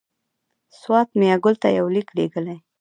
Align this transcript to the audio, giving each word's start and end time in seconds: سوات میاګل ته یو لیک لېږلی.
سوات 0.79 1.09
میاګل 1.19 1.55
ته 1.63 1.67
یو 1.77 1.87
لیک 1.95 2.07
لېږلی. 2.17 2.57